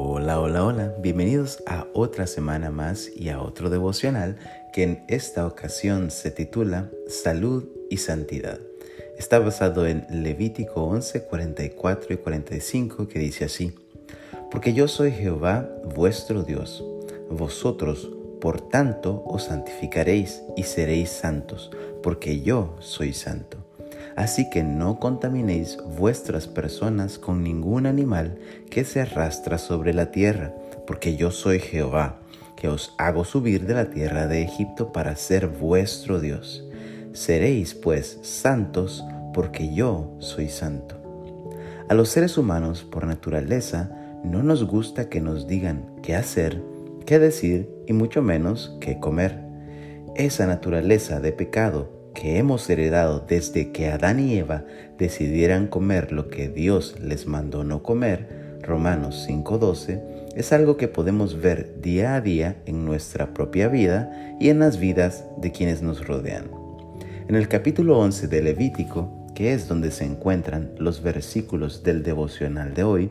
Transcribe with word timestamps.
Hola, 0.00 0.38
hola, 0.38 0.64
hola. 0.64 0.94
Bienvenidos 1.00 1.60
a 1.66 1.88
otra 1.92 2.28
semana 2.28 2.70
más 2.70 3.10
y 3.16 3.30
a 3.30 3.42
otro 3.42 3.68
devocional 3.68 4.38
que 4.72 4.84
en 4.84 5.04
esta 5.08 5.44
ocasión 5.44 6.12
se 6.12 6.30
titula 6.30 6.88
Salud 7.08 7.64
y 7.90 7.96
Santidad. 7.96 8.60
Está 9.18 9.40
basado 9.40 9.88
en 9.88 10.06
Levítico 10.08 10.84
11, 10.84 11.24
44 11.24 12.14
y 12.14 12.16
45 12.16 13.08
que 13.08 13.18
dice 13.18 13.46
así. 13.46 13.74
Porque 14.52 14.72
yo 14.72 14.86
soy 14.86 15.10
Jehová 15.10 15.68
vuestro 15.96 16.44
Dios. 16.44 16.84
Vosotros, 17.28 18.08
por 18.40 18.60
tanto, 18.60 19.24
os 19.26 19.46
santificaréis 19.46 20.42
y 20.56 20.62
seréis 20.62 21.10
santos, 21.10 21.72
porque 22.04 22.40
yo 22.40 22.76
soy 22.78 23.12
santo. 23.12 23.67
Así 24.18 24.50
que 24.50 24.64
no 24.64 24.98
contaminéis 24.98 25.78
vuestras 25.96 26.48
personas 26.48 27.20
con 27.20 27.44
ningún 27.44 27.86
animal 27.86 28.36
que 28.68 28.82
se 28.82 29.00
arrastra 29.00 29.58
sobre 29.58 29.94
la 29.94 30.10
tierra, 30.10 30.52
porque 30.88 31.14
yo 31.14 31.30
soy 31.30 31.60
Jehová, 31.60 32.18
que 32.56 32.66
os 32.66 32.96
hago 32.98 33.24
subir 33.24 33.64
de 33.64 33.74
la 33.74 33.90
tierra 33.90 34.26
de 34.26 34.42
Egipto 34.42 34.90
para 34.90 35.14
ser 35.14 35.46
vuestro 35.46 36.18
Dios. 36.18 36.64
Seréis 37.12 37.76
pues 37.76 38.18
santos, 38.22 39.04
porque 39.32 39.72
yo 39.72 40.16
soy 40.18 40.48
santo. 40.48 40.96
A 41.88 41.94
los 41.94 42.08
seres 42.08 42.36
humanos, 42.36 42.82
por 42.82 43.06
naturaleza, 43.06 43.88
no 44.24 44.42
nos 44.42 44.64
gusta 44.64 45.08
que 45.08 45.20
nos 45.20 45.46
digan 45.46 45.92
qué 46.02 46.16
hacer, 46.16 46.60
qué 47.06 47.20
decir 47.20 47.70
y 47.86 47.92
mucho 47.92 48.20
menos 48.20 48.76
qué 48.80 48.98
comer. 48.98 49.44
Esa 50.16 50.48
naturaleza 50.48 51.20
de 51.20 51.30
pecado 51.30 51.97
que 52.14 52.38
hemos 52.38 52.68
heredado 52.68 53.24
desde 53.26 53.70
que 53.72 53.88
Adán 53.88 54.20
y 54.20 54.38
Eva 54.38 54.64
decidieran 54.98 55.68
comer 55.68 56.12
lo 56.12 56.28
que 56.28 56.48
Dios 56.48 56.96
les 57.00 57.26
mandó 57.26 57.64
no 57.64 57.82
comer, 57.82 58.58
Romanos 58.62 59.24
5:12, 59.26 60.02
es 60.34 60.52
algo 60.52 60.76
que 60.76 60.88
podemos 60.88 61.40
ver 61.40 61.80
día 61.80 62.14
a 62.14 62.20
día 62.20 62.56
en 62.66 62.84
nuestra 62.84 63.34
propia 63.34 63.68
vida 63.68 64.36
y 64.40 64.50
en 64.50 64.58
las 64.58 64.78
vidas 64.78 65.24
de 65.36 65.52
quienes 65.52 65.82
nos 65.82 66.06
rodean. 66.06 66.50
En 67.28 67.34
el 67.34 67.48
capítulo 67.48 67.98
11 67.98 68.28
de 68.28 68.42
Levítico, 68.42 69.26
que 69.34 69.52
es 69.52 69.68
donde 69.68 69.90
se 69.90 70.04
encuentran 70.04 70.72
los 70.78 71.02
versículos 71.02 71.82
del 71.82 72.02
devocional 72.02 72.74
de 72.74 72.84
hoy, 72.84 73.10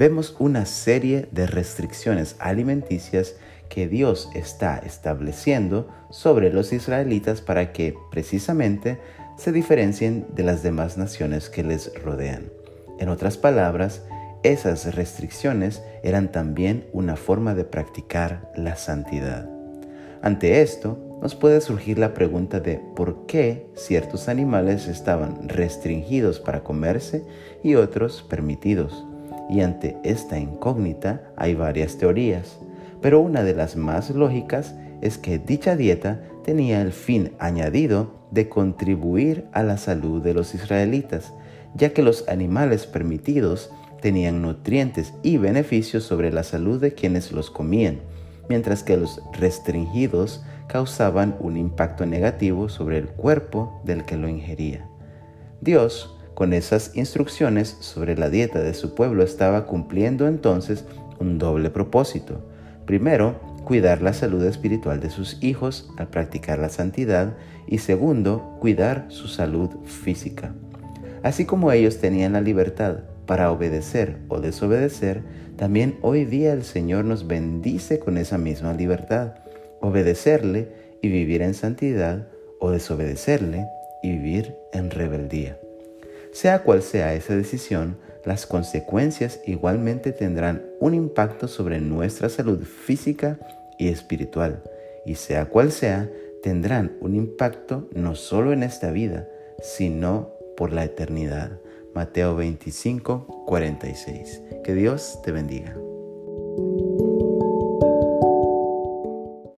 vemos 0.00 0.34
una 0.38 0.64
serie 0.64 1.28
de 1.30 1.46
restricciones 1.46 2.34
alimenticias 2.38 3.34
que 3.68 3.86
Dios 3.86 4.30
está 4.34 4.78
estableciendo 4.78 5.88
sobre 6.08 6.50
los 6.50 6.72
israelitas 6.72 7.42
para 7.42 7.74
que 7.74 7.94
precisamente 8.10 8.98
se 9.36 9.52
diferencien 9.52 10.24
de 10.34 10.42
las 10.42 10.62
demás 10.62 10.96
naciones 10.96 11.50
que 11.50 11.62
les 11.64 11.92
rodean. 12.02 12.50
En 12.98 13.10
otras 13.10 13.36
palabras, 13.36 14.02
esas 14.42 14.94
restricciones 14.94 15.82
eran 16.02 16.32
también 16.32 16.86
una 16.94 17.16
forma 17.16 17.54
de 17.54 17.64
practicar 17.64 18.50
la 18.56 18.76
santidad. 18.76 19.50
Ante 20.22 20.62
esto, 20.62 21.18
nos 21.20 21.34
puede 21.34 21.60
surgir 21.60 21.98
la 21.98 22.14
pregunta 22.14 22.58
de 22.58 22.80
por 22.96 23.26
qué 23.26 23.66
ciertos 23.74 24.30
animales 24.30 24.88
estaban 24.88 25.46
restringidos 25.46 26.40
para 26.40 26.64
comerse 26.64 27.22
y 27.62 27.74
otros 27.74 28.22
permitidos. 28.22 29.04
Y 29.50 29.60
ante 29.60 29.96
esta 30.04 30.38
incógnita 30.38 31.32
hay 31.36 31.54
varias 31.54 31.98
teorías 31.98 32.58
pero 33.00 33.20
una 33.20 33.42
de 33.42 33.54
las 33.54 33.76
más 33.76 34.10
lógicas 34.10 34.74
es 35.00 35.18
que 35.18 35.38
dicha 35.38 35.76
dieta 35.76 36.22
tenía 36.44 36.82
el 36.82 36.92
fin 36.92 37.32
añadido 37.38 38.20
de 38.30 38.48
contribuir 38.48 39.46
a 39.52 39.62
la 39.62 39.78
salud 39.78 40.22
de 40.22 40.34
los 40.34 40.54
israelitas, 40.54 41.32
ya 41.74 41.92
que 41.92 42.02
los 42.02 42.28
animales 42.28 42.86
permitidos 42.86 43.70
tenían 44.00 44.42
nutrientes 44.42 45.14
y 45.22 45.36
beneficios 45.38 46.04
sobre 46.04 46.32
la 46.32 46.42
salud 46.42 46.80
de 46.80 46.94
quienes 46.94 47.32
los 47.32 47.50
comían, 47.50 48.00
mientras 48.48 48.82
que 48.82 48.96
los 48.96 49.20
restringidos 49.32 50.44
causaban 50.68 51.36
un 51.40 51.56
impacto 51.56 52.06
negativo 52.06 52.68
sobre 52.68 52.98
el 52.98 53.08
cuerpo 53.08 53.80
del 53.84 54.04
que 54.04 54.16
lo 54.16 54.28
ingería. 54.28 54.86
Dios, 55.60 56.16
con 56.40 56.54
esas 56.54 56.92
instrucciones 56.94 57.76
sobre 57.80 58.16
la 58.16 58.30
dieta 58.30 58.62
de 58.62 58.72
su 58.72 58.94
pueblo, 58.94 59.22
estaba 59.22 59.66
cumpliendo 59.66 60.26
entonces 60.26 60.86
un 61.18 61.36
doble 61.36 61.68
propósito 61.68 62.40
Primero, 62.86 63.38
cuidar 63.64 64.00
la 64.00 64.14
salud 64.14 64.42
espiritual 64.46 65.00
de 65.00 65.10
sus 65.10 65.36
hijos 65.44 65.90
al 65.98 66.08
practicar 66.08 66.58
la 66.58 66.70
santidad 66.70 67.36
y 67.66 67.76
segundo, 67.76 68.56
cuidar 68.58 69.04
su 69.08 69.28
salud 69.28 69.68
física. 69.84 70.54
Así 71.22 71.44
como 71.44 71.72
ellos 71.72 71.98
tenían 71.98 72.32
la 72.32 72.40
libertad 72.40 73.00
para 73.26 73.52
obedecer 73.52 74.16
o 74.28 74.40
desobedecer, 74.40 75.22
también 75.58 75.98
hoy 76.00 76.24
día 76.24 76.54
el 76.54 76.64
Señor 76.64 77.04
nos 77.04 77.26
bendice 77.26 77.98
con 77.98 78.16
esa 78.16 78.38
misma 78.38 78.72
libertad, 78.72 79.34
obedecerle 79.82 80.72
y 81.02 81.10
vivir 81.10 81.42
en 81.42 81.52
santidad 81.52 82.28
o 82.60 82.70
desobedecerle 82.70 83.66
y 84.02 84.12
vivir 84.12 84.54
en 84.72 84.90
rebeldía. 84.90 85.58
Sea 86.32 86.62
cual 86.62 86.82
sea 86.82 87.14
esa 87.14 87.34
decisión, 87.34 87.96
las 88.24 88.46
consecuencias 88.46 89.40
igualmente 89.46 90.12
tendrán 90.12 90.64
un 90.78 90.94
impacto 90.94 91.48
sobre 91.48 91.80
nuestra 91.80 92.28
salud 92.28 92.62
física 92.62 93.38
y 93.78 93.88
espiritual, 93.88 94.62
y 95.06 95.14
sea 95.14 95.46
cual 95.46 95.72
sea, 95.72 96.10
tendrán 96.42 96.96
un 97.00 97.14
impacto 97.14 97.88
no 97.94 98.14
solo 98.14 98.52
en 98.52 98.62
esta 98.62 98.90
vida, 98.90 99.28
sino 99.62 100.30
por 100.56 100.72
la 100.72 100.84
eternidad. 100.84 101.58
Mateo 101.94 102.36
25, 102.36 103.44
46. 103.46 104.42
Que 104.62 104.74
Dios 104.74 105.20
te 105.24 105.32
bendiga. 105.32 105.76